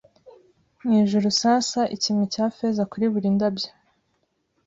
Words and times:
mwijuru 0.83 1.27
sasa 1.43 1.79
ikime 1.95 2.23
cya 2.33 2.45
feza 2.55 2.83
Kuri 2.91 3.05
buri 3.13 3.27
ndabyo 3.35 3.69